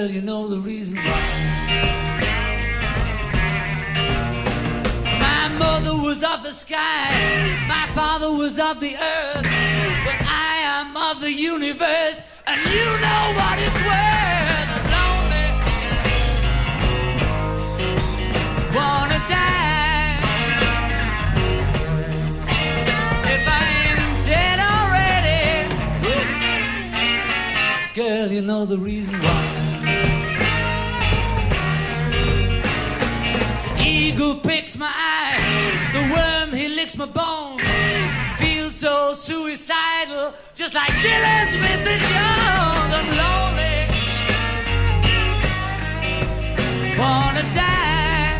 Girl, 0.00 0.08
you 0.08 0.22
know 0.22 0.48
the 0.48 0.60
reason 0.60 0.96
why. 0.96 1.20
My 5.20 5.48
mother 5.58 5.94
was 5.94 6.24
of 6.24 6.42
the 6.42 6.54
sky, 6.54 7.10
my 7.68 7.86
father 7.94 8.32
was 8.32 8.58
of 8.58 8.80
the 8.80 8.96
earth, 8.96 9.44
but 9.44 10.18
I 10.26 10.60
am 10.64 10.96
of 10.96 11.20
the 11.20 11.30
universe, 11.30 12.22
and 12.46 12.58
you 12.64 12.86
know 13.04 13.34
what 13.38 13.58
it's 13.66 13.82
worth. 13.90 14.70
I'm 14.76 14.86
lonely, 14.96 15.48
wanna 18.74 19.20
die. 19.28 20.16
If 23.34 23.44
I 23.46 23.62
ain't 23.84 24.26
dead 24.32 24.58
already, 24.72 25.44
girl, 27.94 28.28
you 28.32 28.40
know 28.40 28.64
the 28.64 28.78
reason 28.78 29.20
why. 29.20 29.49
My 37.00 37.06
bone. 37.06 37.58
Feel 38.36 38.68
so 38.68 39.14
suicidal, 39.14 40.34
just 40.54 40.74
like 40.74 40.90
Dylan's 41.02 41.56
Mr. 41.64 41.96
Jones. 42.10 42.92
I'm 42.98 43.08
lonely, 43.22 43.78
wanna 46.98 47.44
die. 47.54 48.36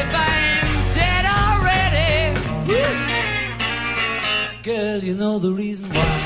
If 0.00 0.08
I 0.14 0.32
ain't 0.52 0.94
dead 0.94 1.24
already, 1.40 2.14
girl, 4.62 4.98
you 5.02 5.14
know 5.14 5.40
the 5.40 5.50
reason 5.50 5.88
why. 5.88 6.20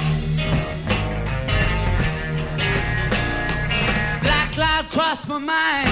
Black 4.22 4.52
cloud 4.52 4.90
crossed 4.90 5.26
my 5.26 5.38
mind, 5.38 5.88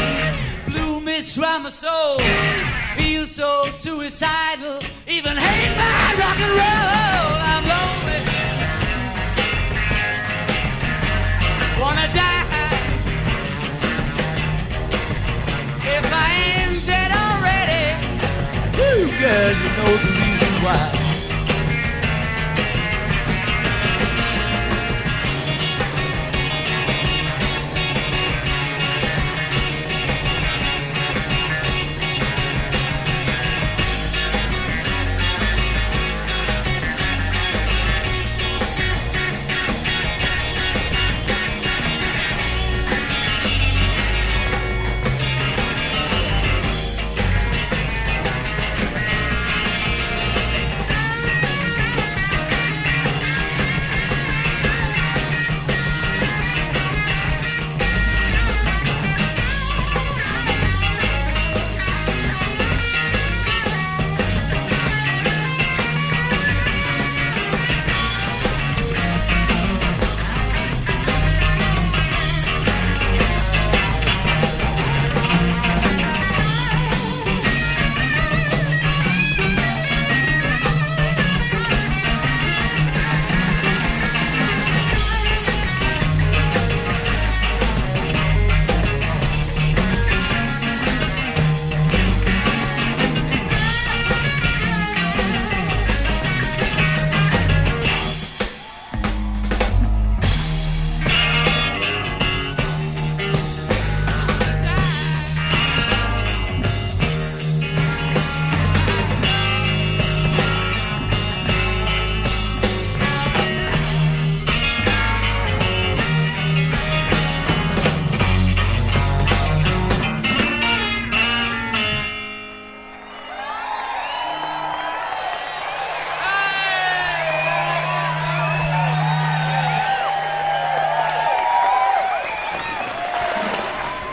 blue 0.67 1.01
mist 1.01 1.39
round 1.39 1.63
my 1.63 1.71
soul. 1.71 2.21
Feel 3.15 3.27
so 3.27 3.71
suicidal, 3.71 4.81
even 5.07 5.37
hate 5.37 5.77
my 5.77 6.15
rock 6.19 6.37
and 6.37 6.51
roll. 6.51 7.31
I'm 7.47 7.65
lonely, 7.73 8.21
wanna 11.81 12.09
die. 12.13 12.45
If 15.97 16.13
I 16.13 16.29
ain't 16.59 16.85
dead 16.89 17.13
already, 17.23 17.85
woo, 18.77 19.07
girl, 19.21 19.53
you 19.63 19.71
know 19.77 19.93
the 19.97 20.11
reason 20.11 20.53
why. 20.65 21.04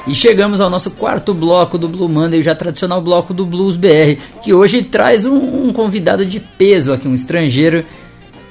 E 0.08 0.16
chegamos 0.16 0.60
ao 0.60 0.70
nosso 0.70 0.92
quarto 0.92 1.34
bloco 1.34 1.78
do 1.78 1.88
Blue 1.88 2.10
Monday, 2.10 2.40
o 2.40 2.44
já 2.44 2.56
tradicional 2.56 3.02
bloco 3.02 3.34
do 3.34 3.46
Blues 3.46 3.76
BR, 3.76 4.20
que 4.42 4.52
hoje 4.54 4.82
traz 4.84 5.26
um, 5.26 5.68
um 5.68 5.74
convidado 5.74 6.26
de 6.26 6.40
peso 6.40 6.92
aqui, 6.92 7.08
um 7.08 7.14
estrangeiro 7.14 7.86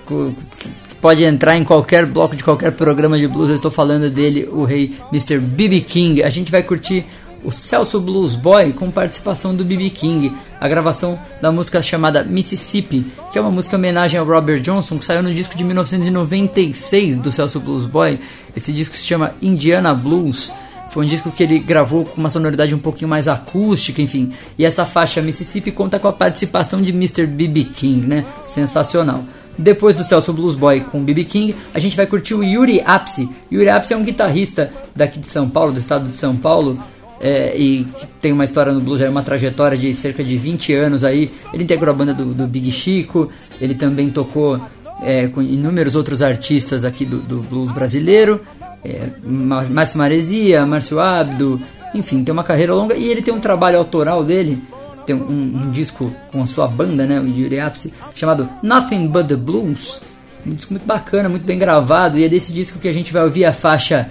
que 0.07 0.95
pode 1.01 1.25
entrar 1.25 1.57
em 1.57 1.65
qualquer 1.65 2.07
bloco 2.07 2.37
de 2.37 2.45
qualquer 2.45 2.73
programa 2.73 3.19
de 3.19 3.27
blues. 3.27 3.49
Eu 3.49 3.57
estou 3.57 3.71
falando 3.71 4.09
dele, 4.09 4.49
o 4.53 4.65
rei 4.65 4.95
Mr. 5.13 5.39
B.B. 5.39 5.81
King. 5.81 6.23
A 6.23 6.31
gente 6.31 6.53
vai 6.53 6.63
curtir 6.63 7.05
o 7.43 7.51
Celso 7.51 7.99
Blues 7.99 8.37
Boy 8.37 8.73
com 8.73 8.91
participação 8.91 9.55
do 9.55 9.65
B.B. 9.65 9.91
King, 9.91 10.33
a 10.61 10.69
gravação 10.69 11.19
da 11.41 11.51
música 11.51 11.81
chamada 11.81 12.23
Mississippi, 12.23 13.07
que 13.33 13.39
é 13.39 13.41
uma 13.41 13.51
música 13.51 13.77
em 13.77 13.79
homenagem 13.79 14.21
ao 14.21 14.27
Robert 14.27 14.61
Johnson, 14.61 14.99
que 14.99 15.05
saiu 15.05 15.23
no 15.23 15.35
disco 15.35 15.57
de 15.57 15.65
1996 15.65 17.19
do 17.19 17.33
Celso 17.33 17.59
Blues 17.59 17.87
Boy. 17.87 18.21
Esse 18.55 18.73
disco 18.73 18.95
se 18.95 19.05
chama 19.05 19.35
Indiana 19.41 19.95
Blues. 19.95 20.53
Foi 20.91 21.05
um 21.05 21.09
disco 21.09 21.31
que 21.31 21.43
ele 21.43 21.59
gravou 21.59 22.05
com 22.05 22.21
uma 22.21 22.29
sonoridade 22.29 22.75
um 22.75 22.79
pouquinho 22.79 23.09
mais 23.09 23.29
acústica, 23.29 24.03
enfim. 24.03 24.33
E 24.59 24.65
essa 24.65 24.85
faixa 24.85 25.23
Mississippi 25.23 25.71
conta 25.71 25.99
com 25.99 26.09
a 26.09 26.13
participação 26.13 26.83
de 26.83 26.91
Mr. 26.91 27.27
B.B. 27.27 27.65
King, 27.65 28.07
né? 28.07 28.25
Sensacional. 28.45 29.23
Depois 29.57 29.95
do 29.95 30.05
Celso 30.05 30.33
Blues 30.33 30.55
Boy 30.55 30.81
com 30.81 31.03
B.B. 31.03 31.25
King, 31.25 31.55
a 31.73 31.79
gente 31.79 31.97
vai 31.97 32.07
curtir 32.07 32.35
o 32.35 32.43
Yuri 32.43 32.81
Apse. 32.85 33.29
Yuri 33.53 33.69
Apse 33.69 33.93
é 33.93 33.97
um 33.97 34.03
guitarrista 34.03 34.73
daqui 34.97 35.19
de 35.19 35.29
São 35.29 35.49
Paulo, 35.49 35.73
do 35.73 35.79
estado 35.79 36.09
de 36.09 36.17
São 36.17 36.35
Paulo, 36.37 36.79
é, 37.21 37.55
e 37.57 37.87
tem 38.21 38.33
uma 38.33 38.45
história 38.45 38.73
no 38.73 38.81
blues, 38.81 39.03
é 39.03 39.09
uma 39.09 39.23
trajetória 39.23 39.77
de 39.77 39.95
cerca 39.95 40.25
de 40.25 40.39
20 40.39 40.73
anos 40.73 41.05
aí. 41.05 41.31
Ele 41.53 41.65
integrou 41.65 41.95
a 41.95 41.97
banda 41.97 42.15
do, 42.15 42.33
do 42.33 42.47
Big 42.47 42.73
Chico, 42.73 43.31
ele 43.61 43.75
também 43.75 44.09
tocou 44.09 44.59
é, 45.03 45.29
com 45.29 45.43
inúmeros 45.43 45.95
outros 45.95 46.23
artistas 46.23 46.85
aqui 46.85 47.05
do, 47.05 47.19
do 47.19 47.41
blues 47.43 47.71
brasileiro. 47.71 48.41
É, 48.85 49.09
Márcio 49.23 49.99
Maresia, 49.99 50.65
Márcio 50.65 50.99
Abdo, 51.01 51.61
enfim, 51.95 52.25
tem 52.25 52.33
uma 52.33 52.45
carreira 52.45 52.75
longa 52.75 52.95
e 52.95 53.09
ele 53.09 53.23
tem 53.23 53.33
um 53.33 53.41
trabalho 53.41 53.79
autoral 53.79 54.25
dele, 54.25 54.63
tem 55.07 55.15
um, 55.15 55.67
um 55.67 55.71
disco 55.71 56.11
com 56.33 56.43
a 56.43 56.47
sua 56.47 56.67
banda, 56.67 57.05
né, 57.07 57.21
o 57.21 57.27
Yuri 57.27 57.61
Apse, 57.61 57.93
chamado 58.15 58.49
Nothing 58.63 59.07
But 59.09 59.27
The 59.27 59.37
Blues, 59.37 60.01
um 60.47 60.55
disco 60.55 60.73
muito 60.73 60.87
bacana, 60.87 61.29
muito 61.29 61.45
bem 61.45 61.59
gravado, 61.59 62.19
e 62.19 62.25
é 62.25 62.29
desse 62.29 62.53
disco 62.53 62.79
que 62.79 62.89
a 62.89 62.93
gente 62.93 63.13
vai 63.13 63.25
ouvir 63.25 63.45
a 63.45 63.53
faixa 63.53 64.11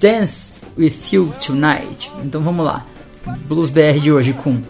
Dance 0.00 0.54
With 0.78 0.94
You 1.12 1.34
Tonight. 1.44 2.12
Então 2.24 2.40
vamos 2.42 2.64
lá, 2.64 2.86
Blues 3.48 3.70
BR 3.70 3.98
de 4.00 4.12
hoje 4.12 4.32
com 4.32 4.60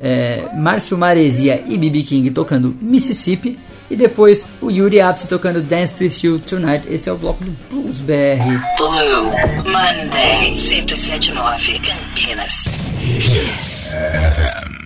é, 0.00 0.48
Márcio 0.54 0.98
Maresia 0.98 1.64
e 1.66 1.78
B.B. 1.78 2.02
King 2.02 2.30
tocando 2.30 2.74
Mississippi, 2.80 3.58
e 3.90 3.96
depois 3.96 4.44
o 4.60 4.70
Yuri 4.70 5.00
Apse 5.00 5.28
tocando 5.28 5.60
Dance 5.60 6.02
With 6.02 6.14
You 6.22 6.38
Tonight. 6.38 6.86
Esse 6.92 7.08
é 7.08 7.12
o 7.12 7.16
bloco 7.16 7.44
do 7.44 7.50
Blues 7.70 8.00
BR. 8.00 8.42
Blue 8.76 9.24
Monday, 9.70 10.50
1079 10.50 11.80
Campinas. 11.80 12.70
estranho 13.60 14.83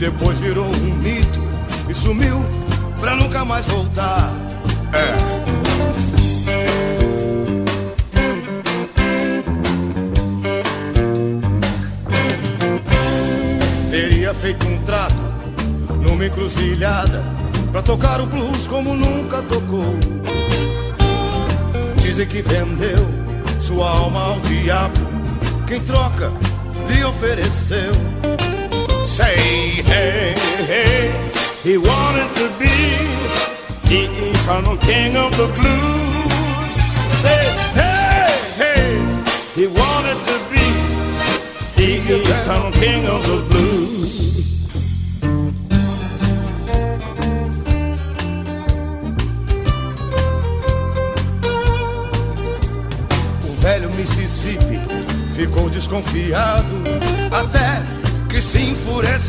depois 0.00 0.38
virou 0.38 0.64
um 0.64 0.94
mito 0.94 1.38
e 1.86 1.94
sumiu 1.94 2.42
pra 2.98 3.14
nunca 3.14 3.44
mais 3.44 3.66
voltar. 3.66 4.32
É. 4.94 5.14
Teria 13.90 14.32
feito 14.32 14.66
um 14.66 14.78
trato 14.84 15.14
numa 16.00 16.24
encruzilhada 16.24 17.22
pra 17.70 17.82
tocar 17.82 18.22
o 18.22 18.26
blues 18.26 18.66
como 18.66 18.94
nunca 18.94 19.42
tocou. 19.42 19.94
Dizem 22.00 22.26
que 22.26 22.40
vendeu 22.40 23.06
sua 23.60 23.90
alma 23.90 24.20
ao 24.28 24.40
diabo. 24.40 24.98
Quem 25.66 25.78
troca 25.80 26.32
lhe 26.88 27.04
ofereceu. 27.04 27.92
Say 29.20 29.36
hey, 29.84 30.34
hey, 30.64 31.12
he 31.62 31.76
wanted 31.76 32.30
to 32.40 32.48
be 32.58 32.76
the 33.84 34.08
eternal 34.30 34.78
king 34.78 35.14
of 35.14 35.36
the 35.36 35.46
blues. 35.56 36.72
Say 37.20 37.42
hey, 37.76 38.32
hey, 38.56 38.96
he 39.54 39.66
wanted 39.66 40.18
to 40.24 40.36
be 40.48 40.66
the 41.76 41.90
eternal 42.16 42.72
king 42.72 43.04
of 43.08 43.20
the 43.26 43.44
blues. 43.50 44.14
O 53.44 53.54
velho 53.60 53.90
Mississippi 53.90 54.80
ficou 55.34 55.68
desconfiado 55.68 56.99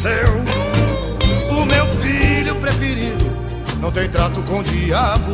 enfureceu. 0.02 1.58
O 1.58 1.66
meu 1.66 1.86
filho 1.98 2.56
preferido 2.56 3.26
não 3.80 3.92
tem 3.92 4.10
trato 4.10 4.42
com 4.44 4.60
o 4.60 4.64
diabo. 4.64 5.34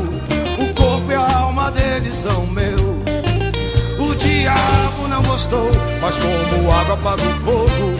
O 0.60 0.74
corpo 0.74 1.12
e 1.12 1.16
a 1.16 1.38
alma 1.38 1.72
dele 1.72 2.10
são 2.12 2.46
meus. 2.48 2.82
O 4.00 4.16
diabo 4.16 5.08
não 5.08 5.24
gostou, 5.24 5.72
mas 6.02 6.18
como 6.18 6.72
água 6.72 6.96
apaga 6.96 7.22
o 7.22 7.36
fogo, 7.46 7.94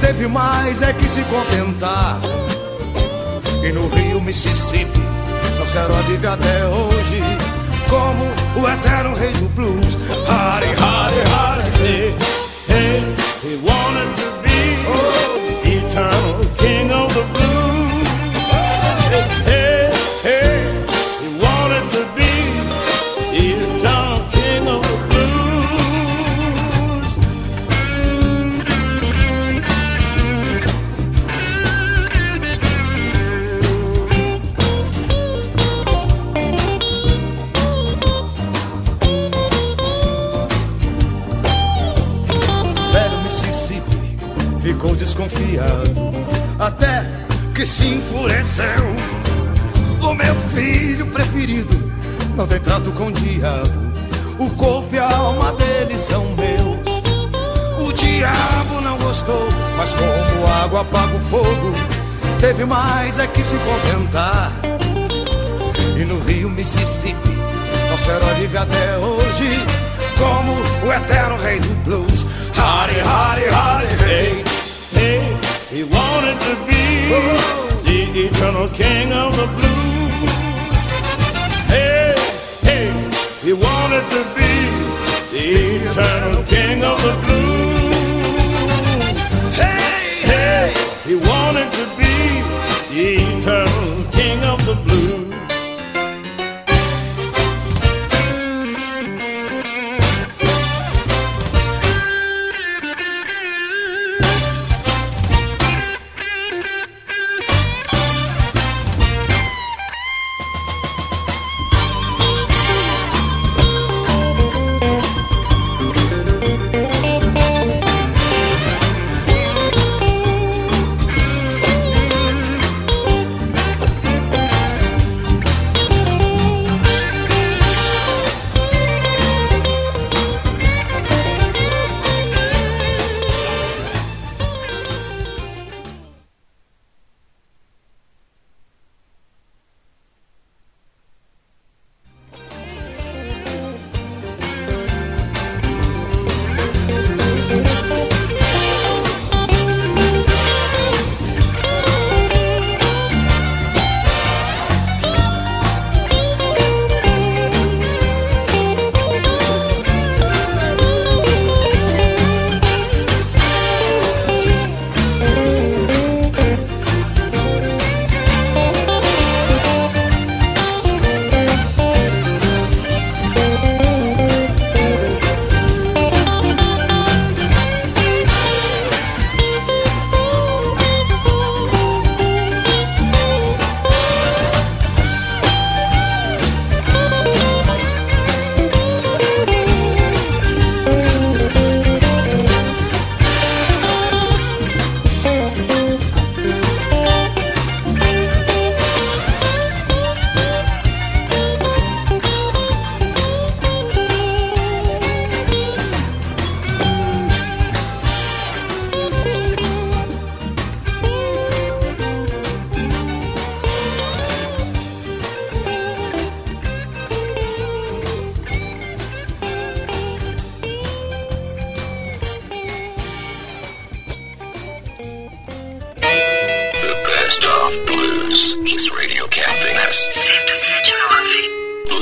teve 0.00 0.26
mais 0.28 0.82
é 0.82 0.92
que 0.92 1.06
se 1.06 1.22
contentar. 1.24 2.20
E 3.64 3.72
no 3.72 3.88
rio 3.88 4.20
Mississippi, 4.20 5.00
Nossa 5.58 5.86
vive 6.08 6.26
até 6.26 6.64
hoje 6.66 7.20
como 7.88 8.24
o 8.62 8.68
eterno 8.68 9.14
rei 9.14 9.32
do 9.32 9.48
blues. 9.50 9.96
Hardy, 10.28 10.72
hardy, 10.80 11.20
hardy, 11.30 12.35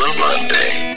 Blue 0.04 0.18
Monday. 0.18 0.93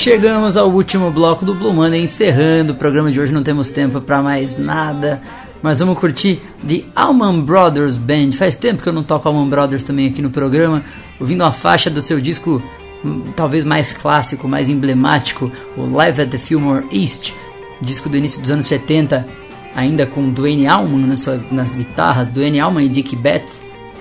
Chegamos 0.00 0.56
ao 0.56 0.70
último 0.70 1.10
bloco 1.10 1.44
do 1.44 1.54
Blue 1.54 1.74
Monday, 1.74 2.02
encerrando 2.02 2.72
o 2.72 2.74
programa 2.74 3.12
de 3.12 3.20
hoje. 3.20 3.34
Não 3.34 3.42
temos 3.42 3.68
tempo 3.68 4.00
para 4.00 4.22
mais 4.22 4.56
nada, 4.56 5.20
mas 5.62 5.78
vamos 5.78 5.98
curtir 5.98 6.40
The 6.66 6.84
Allman 6.96 7.42
Brothers 7.42 7.96
Band. 7.96 8.32
Faz 8.32 8.56
tempo 8.56 8.82
que 8.82 8.88
eu 8.88 8.94
não 8.94 9.02
toco 9.02 9.28
Allman 9.28 9.50
Brothers 9.50 9.82
também 9.82 10.08
aqui 10.08 10.22
no 10.22 10.30
programa, 10.30 10.82
ouvindo 11.20 11.44
a 11.44 11.52
faixa 11.52 11.90
do 11.90 12.00
seu 12.00 12.18
disco 12.18 12.62
hum, 13.04 13.24
talvez 13.36 13.62
mais 13.62 13.92
clássico, 13.92 14.48
mais 14.48 14.70
emblemático, 14.70 15.52
o 15.76 15.84
Live 15.84 16.22
at 16.22 16.30
the 16.30 16.38
Fillmore 16.38 16.86
East, 16.90 17.34
disco 17.82 18.08
do 18.08 18.16
início 18.16 18.40
dos 18.40 18.50
anos 18.50 18.66
70, 18.68 19.28
ainda 19.76 20.06
com 20.06 20.30
Dwayne 20.30 20.66
Allman 20.66 21.06
nas, 21.06 21.26
nas 21.50 21.74
guitarras, 21.74 22.28
Dwayne 22.28 22.58
Allman 22.58 22.86
e 22.86 22.88
Dick 22.88 23.14
Betts 23.16 23.60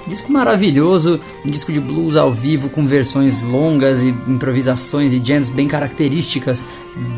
Disco 0.09 0.31
maravilhoso, 0.31 1.21
um 1.45 1.49
disco 1.51 1.71
de 1.71 1.79
blues 1.79 2.17
ao 2.17 2.33
vivo 2.33 2.67
com 2.67 2.85
versões 2.87 3.43
longas 3.43 4.01
e 4.01 4.09
improvisações 4.09 5.13
e 5.13 5.23
jams 5.23 5.49
bem 5.49 5.67
características 5.67 6.65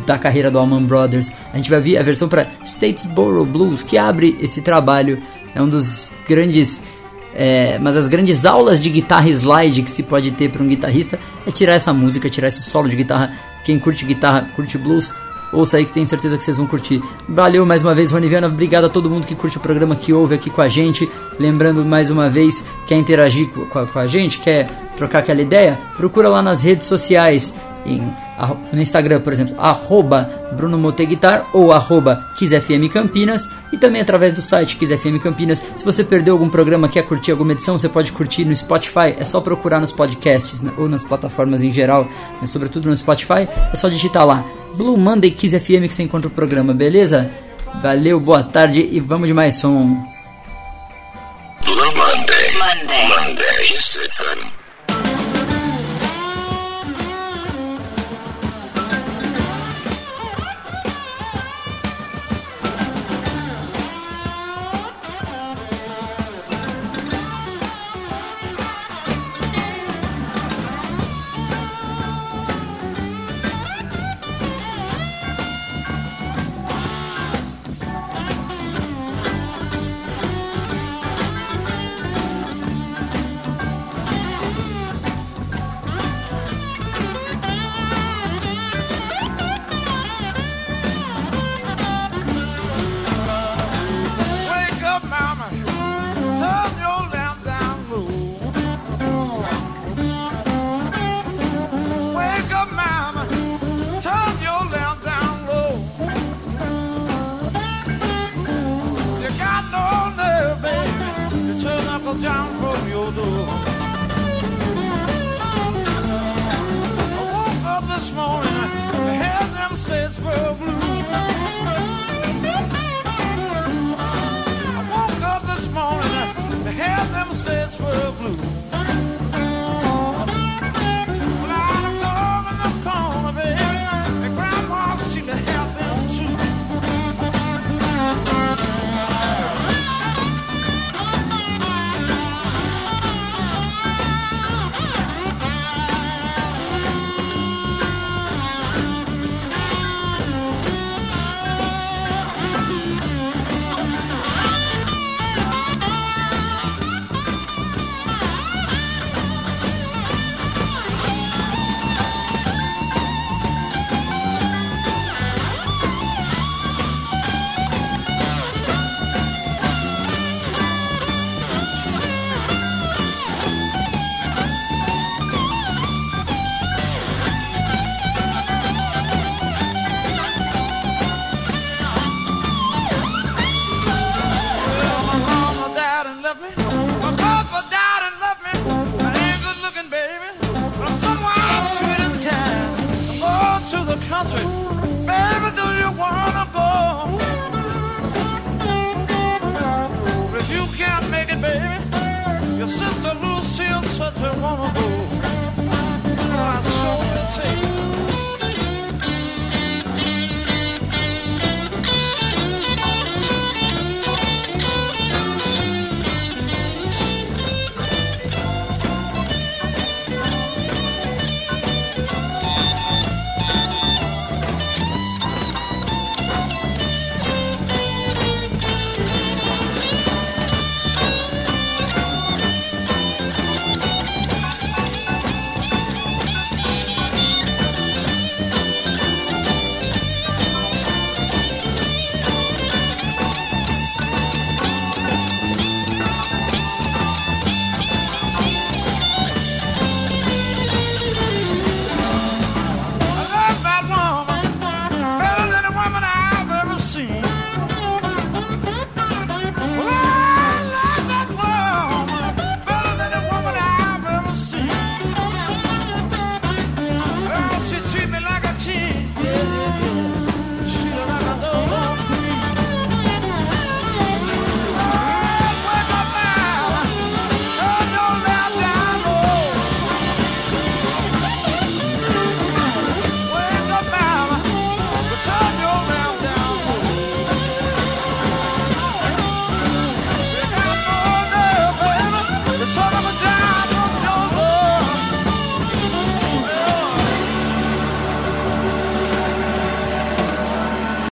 da 0.05 0.17
carreira 0.17 0.51
do 0.51 0.59
Allman 0.59 0.83
Brothers. 0.83 1.31
A 1.53 1.57
gente 1.57 1.69
vai 1.69 1.79
ver 1.79 1.97
a 1.97 2.03
versão 2.03 2.27
para 2.27 2.47
Statesboro 2.65 3.45
Blues 3.45 3.81
que 3.81 3.97
abre 3.97 4.37
esse 4.41 4.61
trabalho. 4.61 5.23
É 5.55 5.61
um 5.61 5.69
dos 5.69 6.09
grandes 6.27 6.83
é, 7.33 7.79
mas 7.79 7.95
as 7.95 8.09
grandes 8.09 8.45
aulas 8.45 8.83
de 8.83 8.89
guitarra 8.89 9.29
slide 9.29 9.83
que 9.83 9.89
se 9.89 10.03
pode 10.03 10.31
ter 10.31 10.49
para 10.49 10.61
um 10.61 10.67
guitarrista 10.67 11.17
é 11.47 11.51
tirar 11.51 11.73
essa 11.73 11.93
música, 11.93 12.29
tirar 12.29 12.49
esse 12.49 12.61
solo 12.61 12.89
de 12.89 12.95
guitarra. 12.97 13.33
Quem 13.63 13.79
curte 13.79 14.03
guitarra, 14.03 14.49
curte 14.53 14.77
blues, 14.77 15.13
Ouça 15.51 15.77
aí 15.77 15.85
que 15.85 15.91
tenho 15.91 16.07
certeza 16.07 16.37
que 16.37 16.43
vocês 16.43 16.57
vão 16.57 16.65
curtir. 16.65 17.01
Valeu 17.27 17.65
mais 17.65 17.81
uma 17.81 17.93
vez, 17.93 18.11
Roniviana. 18.11 18.47
Obrigado 18.47 18.85
a 18.85 18.89
todo 18.89 19.09
mundo 19.09 19.27
que 19.27 19.35
curte 19.35 19.57
o 19.57 19.59
programa, 19.59 19.95
que 19.95 20.13
ouve 20.13 20.35
aqui 20.35 20.49
com 20.49 20.61
a 20.61 20.67
gente. 20.67 21.09
Lembrando 21.39 21.83
mais 21.83 22.09
uma 22.09 22.29
vez, 22.29 22.63
quer 22.87 22.95
interagir 22.95 23.49
com 23.49 23.79
a, 23.79 23.85
com 23.85 23.99
a 23.99 24.07
gente, 24.07 24.39
quer 24.39 24.67
trocar 24.95 25.19
aquela 25.19 25.41
ideia? 25.41 25.79
Procura 25.97 26.29
lá 26.29 26.41
nas 26.41 26.63
redes 26.63 26.87
sociais 26.87 27.53
em, 27.85 28.13
no 28.71 28.81
Instagram, 28.81 29.21
por 29.21 29.33
exemplo, 29.33 29.55
arroba 29.59 30.29
Bruno 30.53 30.77
Moteguitar 30.77 31.47
ou 31.53 31.71
arroba 31.71 32.21
KissFM 32.37 32.89
Campinas 32.91 33.47
e 33.71 33.77
também 33.77 34.01
através 34.01 34.33
do 34.33 34.41
site 34.41 34.75
KissFM 34.75 35.19
Campinas. 35.21 35.61
Se 35.75 35.83
você 35.85 36.03
perdeu 36.03 36.33
algum 36.33 36.49
programa, 36.49 36.89
quer 36.89 37.03
curtir 37.03 37.31
alguma 37.31 37.53
edição, 37.53 37.77
você 37.77 37.89
pode 37.89 38.11
curtir 38.11 38.45
no 38.45 38.55
Spotify, 38.55 39.15
é 39.17 39.23
só 39.23 39.39
procurar 39.41 39.79
nos 39.79 39.91
podcasts 39.91 40.61
né, 40.61 40.71
ou 40.77 40.89
nas 40.89 41.03
plataformas 41.03 41.63
em 41.63 41.71
geral, 41.71 42.07
mas 42.39 42.49
sobretudo 42.49 42.89
no 42.89 42.97
Spotify, 42.97 43.47
é 43.71 43.75
só 43.75 43.87
digitar 43.89 44.25
lá 44.25 44.43
Blue 44.75 44.97
Monday 44.97 45.31
Kiss 45.31 45.57
FM 45.59 45.87
que 45.87 45.93
você 45.93 46.03
encontra 46.03 46.27
o 46.27 46.31
programa, 46.31 46.73
beleza? 46.73 47.31
Valeu, 47.81 48.19
boa 48.19 48.43
tarde 48.43 48.87
e 48.91 48.99
vamos 48.99 49.27
de 49.27 49.33
mais 49.33 49.55
som. 49.55 49.97
Blue 51.63 51.95
Monday. 51.95 52.51
Monday. 52.57 53.07
Monday. 53.07 54.60